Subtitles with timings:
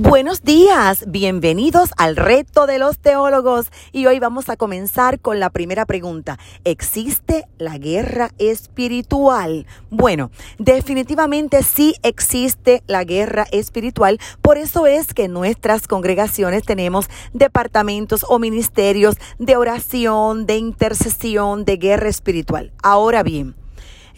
[0.00, 5.50] Buenos días, bienvenidos al reto de los teólogos y hoy vamos a comenzar con la
[5.50, 6.38] primera pregunta.
[6.62, 9.66] ¿Existe la guerra espiritual?
[9.90, 10.30] Bueno,
[10.60, 18.24] definitivamente sí existe la guerra espiritual, por eso es que en nuestras congregaciones tenemos departamentos
[18.28, 22.70] o ministerios de oración, de intercesión, de guerra espiritual.
[22.84, 23.56] Ahora bien,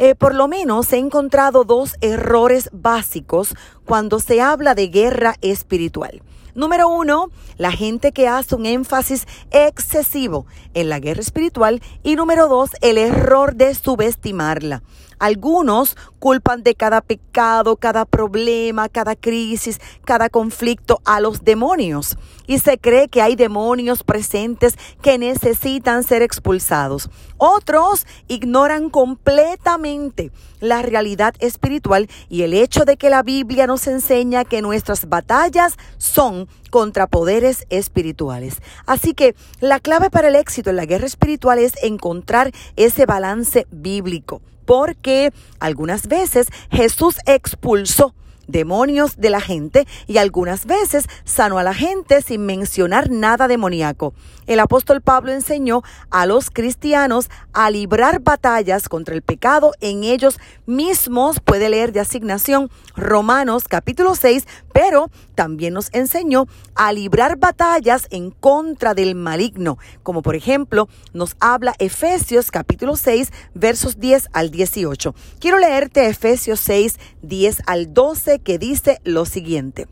[0.00, 3.54] eh, por lo menos he encontrado dos errores básicos
[3.84, 6.22] cuando se habla de guerra espiritual.
[6.54, 11.82] Número uno, la gente que hace un énfasis excesivo en la guerra espiritual.
[12.02, 14.82] Y número dos, el error de subestimarla.
[15.20, 22.16] Algunos culpan de cada pecado, cada problema, cada crisis, cada conflicto a los demonios.
[22.46, 27.10] Y se cree que hay demonios presentes que necesitan ser expulsados.
[27.36, 34.46] Otros ignoran completamente la realidad espiritual y el hecho de que la Biblia nos enseña
[34.46, 38.62] que nuestras batallas son contra poderes espirituales.
[38.86, 43.66] Así que la clave para el éxito en la guerra espiritual es encontrar ese balance
[43.70, 44.40] bíblico
[44.70, 48.14] porque algunas veces Jesús expulsó
[48.50, 54.14] demonios de la gente y algunas veces sanó a la gente sin mencionar nada demoníaco.
[54.46, 60.40] El apóstol Pablo enseñó a los cristianos a librar batallas contra el pecado en ellos
[60.66, 61.38] mismos.
[61.38, 68.30] Puede leer de asignación Romanos capítulo 6, pero también nos enseñó a librar batallas en
[68.30, 75.14] contra del maligno, como por ejemplo nos habla Efesios capítulo 6 versos 10 al 18.
[75.38, 79.86] Quiero leerte Efesios 6, 10 al 12 que dice lo siguiente.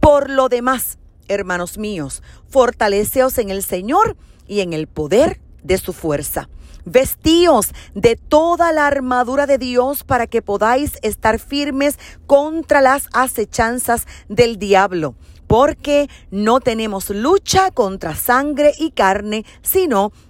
[0.00, 5.92] Por lo demás, hermanos míos, fortaleceos en el Señor y en el poder de su
[5.92, 6.48] fuerza.
[6.84, 14.06] Vestíos de toda la armadura de Dios para que podáis estar firmes contra las acechanzas
[14.28, 15.14] del diablo
[15.50, 20.29] porque no tenemos lucha contra sangre y carne, sino contra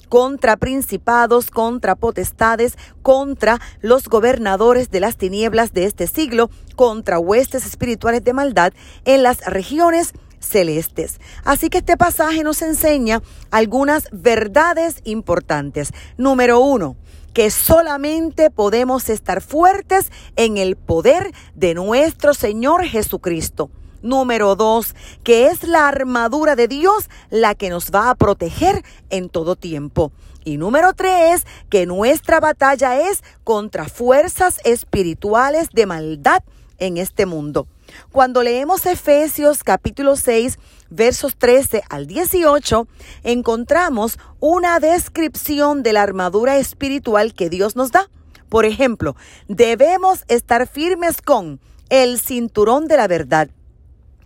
[0.58, 8.22] principados, contra potestades, contra los gobernadores de las tinieblas de este siglo, contra huestes espirituales
[8.24, 8.72] de maldad
[9.04, 11.20] en las regiones celestes.
[11.44, 15.92] Así que este pasaje nos enseña algunas verdades importantes.
[16.16, 16.96] Número uno,
[17.32, 23.70] que solamente podemos estar fuertes en el poder de nuestro Señor Jesucristo.
[24.02, 24.94] Número dos,
[25.24, 30.10] que es la armadura de Dios la que nos va a proteger en todo tiempo.
[30.42, 36.42] Y número tres, que nuestra batalla es contra fuerzas espirituales de maldad
[36.78, 37.66] en este mundo.
[38.10, 42.88] Cuando leemos Efesios capítulo 6, versos 13 al 18,
[43.22, 48.08] encontramos una descripción de la armadura espiritual que Dios nos da.
[48.48, 49.14] Por ejemplo,
[49.46, 53.50] debemos estar firmes con el cinturón de la verdad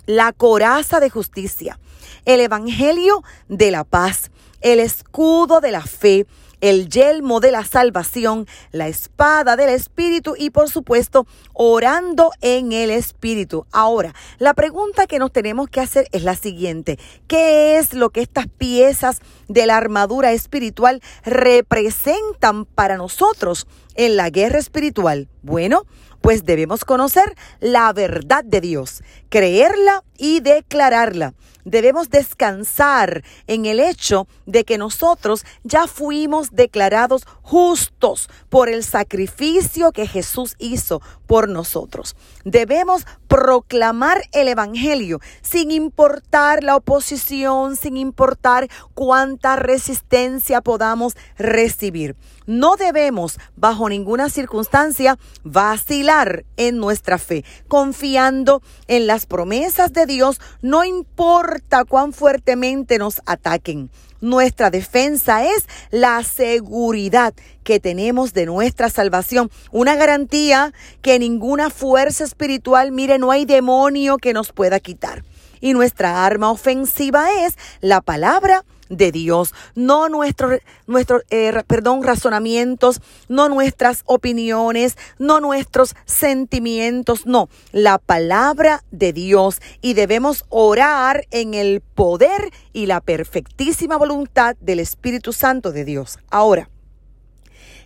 [0.07, 1.79] la coraza de justicia,
[2.25, 6.27] el evangelio de la paz, el escudo de la fe,
[6.61, 12.91] el yelmo de la salvación, la espada del Espíritu y por supuesto orando en el
[12.91, 13.67] Espíritu.
[13.71, 16.99] Ahora, la pregunta que nos tenemos que hacer es la siguiente.
[17.27, 24.31] ¿Qué es lo que estas piezas de la armadura espiritual representan para nosotros en la
[24.31, 25.29] guerra espiritual?
[25.43, 25.83] Bueno,
[26.25, 31.35] pues debemos conocer la verdad de Dios, creerla y declararla.
[31.67, 39.93] Debemos descansar en el hecho de que nosotros ya fuimos declarados justos por el sacrificio
[39.93, 42.17] que Jesús hizo por nosotros.
[42.45, 52.17] Debemos proclamar el Evangelio sin importar la oposición, sin importar cuánta resistencia podamos recibir.
[52.47, 56.14] No debemos, bajo ninguna circunstancia, vacilar
[56.57, 63.91] en nuestra fe, confiando en las promesas de Dios, no importa cuán fuertemente nos ataquen.
[64.21, 69.51] Nuestra defensa es la seguridad que tenemos de nuestra salvación.
[69.71, 70.73] Una garantía
[71.03, 75.25] que ninguna fuerza espiritual, mire, no hay demonio que nos pueda quitar.
[75.61, 83.01] Y nuestra arma ofensiva es la palabra de Dios, no nuestros, nuestro, eh, perdón, razonamientos,
[83.29, 91.55] no nuestras opiniones, no nuestros sentimientos, no, la palabra de Dios y debemos orar en
[91.55, 96.19] el poder y la perfectísima voluntad del Espíritu Santo de Dios.
[96.31, 96.69] Ahora,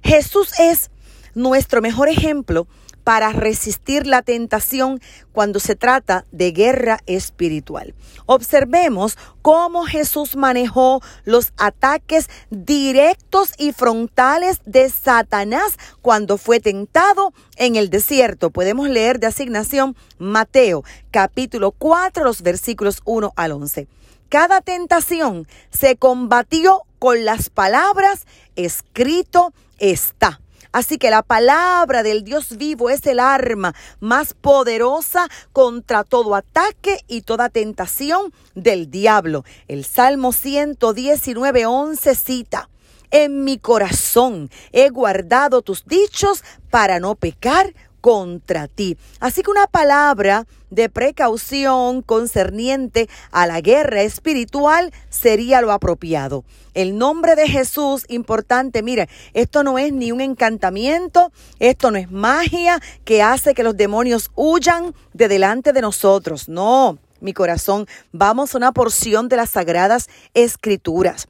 [0.03, 0.91] Jesús es
[1.35, 2.67] nuestro mejor ejemplo
[3.09, 5.01] para resistir la tentación
[5.33, 7.95] cuando se trata de guerra espiritual.
[8.27, 17.77] Observemos cómo Jesús manejó los ataques directos y frontales de Satanás cuando fue tentado en
[17.77, 18.51] el desierto.
[18.51, 23.89] Podemos leer de asignación Mateo capítulo 4, los versículos 1 al 11.
[24.29, 30.41] Cada tentación se combatió con las palabras escrito está.
[30.73, 37.01] Así que la palabra del Dios vivo es el arma más poderosa contra todo ataque
[37.09, 39.45] y toda tentación del diablo.
[39.67, 42.69] El Salmo 119, 11 cita.
[43.11, 48.97] En mi corazón he guardado tus dichos para no pecar contra ti.
[49.21, 56.45] Así que una palabra de precaución concerniente a la guerra espiritual sería lo apropiado.
[56.75, 62.11] El nombre de Jesús, importante, mire, esto no es ni un encantamiento, esto no es
[62.11, 66.49] magia que hace que los demonios huyan de delante de nosotros.
[66.49, 71.27] No, mi corazón, vamos a una porción de las sagradas escrituras.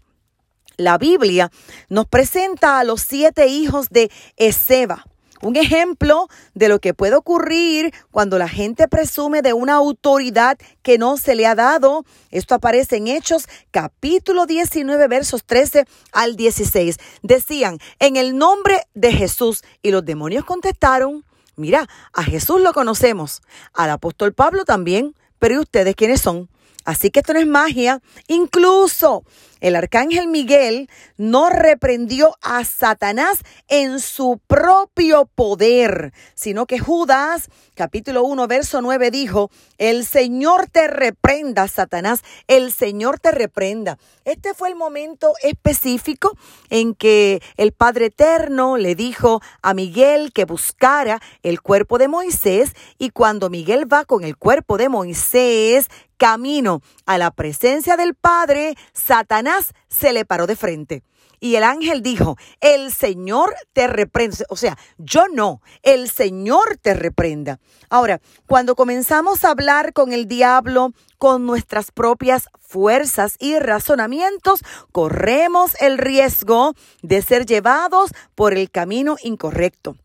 [0.76, 1.50] La Biblia
[1.88, 5.04] nos presenta a los siete hijos de Ezeba
[5.42, 10.98] un ejemplo de lo que puede ocurrir cuando la gente presume de una autoridad que
[10.98, 12.04] no se le ha dado.
[12.30, 16.96] Esto aparece en Hechos capítulo 19 versos 13 al 16.
[17.22, 19.62] Decían, en el nombre de Jesús.
[19.82, 21.24] Y los demonios contestaron,
[21.56, 23.42] mira, a Jesús lo conocemos,
[23.72, 26.48] al apóstol Pablo también, pero ¿y ustedes quiénes son?
[26.84, 28.00] Así que esto no es magia.
[28.28, 29.24] Incluso
[29.60, 38.22] el arcángel Miguel no reprendió a Satanás en su propio poder, sino que Judas, capítulo
[38.24, 43.98] 1, verso 9, dijo, el Señor te reprenda, Satanás, el Señor te reprenda.
[44.24, 46.36] Este fue el momento específico
[46.70, 52.72] en que el Padre Eterno le dijo a Miguel que buscara el cuerpo de Moisés
[52.98, 55.88] y cuando Miguel va con el cuerpo de Moisés,
[56.18, 59.47] camino a la presencia del Padre, Satanás
[59.88, 61.02] se le paró de frente.
[61.40, 64.44] Y el ángel dijo, el Señor te reprenda.
[64.48, 67.60] O sea, yo no, el Señor te reprenda.
[67.88, 74.60] Ahora, cuando comenzamos a hablar con el diablo, con nuestras propias fuerzas y razonamientos,
[74.92, 79.96] corremos el riesgo de ser llevados por el camino incorrecto.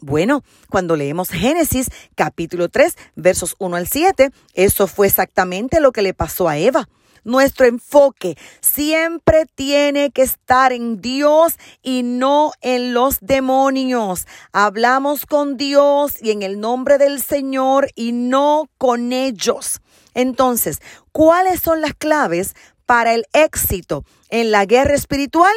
[0.00, 6.02] Bueno, cuando leemos Génesis capítulo 3 versos 1 al 7, eso fue exactamente lo que
[6.02, 6.88] le pasó a Eva.
[7.24, 14.26] Nuestro enfoque siempre tiene que estar en Dios y no en los demonios.
[14.52, 19.80] Hablamos con Dios y en el nombre del Señor y no con ellos.
[20.12, 20.80] Entonces,
[21.12, 22.54] ¿cuáles son las claves
[22.86, 25.54] para el éxito en la guerra espiritual?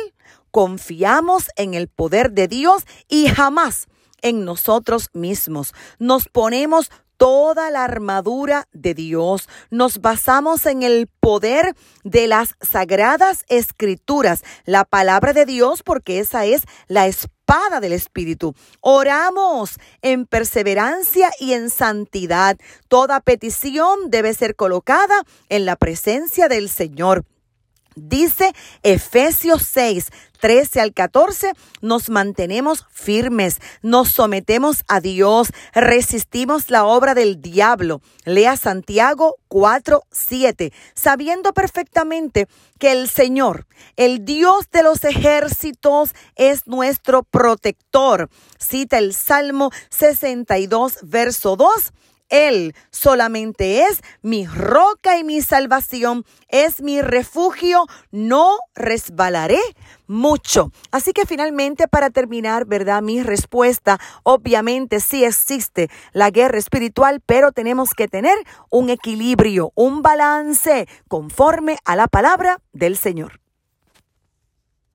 [0.52, 3.88] Confiamos en el poder de Dios y jamás
[4.22, 5.74] en nosotros mismos.
[6.00, 9.50] Nos ponemos toda la armadura de Dios.
[9.70, 16.46] Nos basamos en el poder de las sagradas escrituras, la palabra de Dios, porque esa
[16.46, 18.56] es la espada del Espíritu.
[18.82, 22.58] Oramos en perseverancia y en santidad.
[22.88, 27.26] Toda petición debe ser colocada en la presencia del Señor.
[28.00, 28.54] Dice
[28.84, 37.16] Efesios 6, 13 al 14, nos mantenemos firmes, nos sometemos a Dios, resistimos la obra
[37.16, 38.02] del diablo.
[38.24, 42.48] Lea Santiago 4, 7, sabiendo perfectamente
[42.78, 43.66] que el Señor,
[43.96, 48.30] el Dios de los ejércitos, es nuestro protector.
[48.60, 51.94] Cita el Salmo 62, verso 2
[52.30, 59.60] él solamente es mi roca y mi salvación, es mi refugio, no resbalaré
[60.08, 60.72] mucho.
[60.92, 63.02] Así que finalmente, para terminar, ¿verdad?
[63.02, 68.38] Mi respuesta, obviamente sí existe la guerra espiritual, pero tenemos que tener
[68.70, 73.47] un equilibrio, un balance conforme a la palabra del Señor.